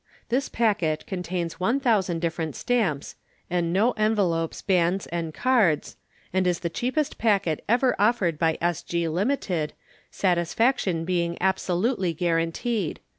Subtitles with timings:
[0.29, 3.17] This packet contains 1,000 different Stamps
[3.51, 5.95] (and no Envelopes, Bands, and Cards),
[6.33, 8.81] and is the cheapest packet ever offered by S.
[8.81, 9.69] G., Ltd.,
[10.09, 12.99] satisfaction being absolutely guaranteed.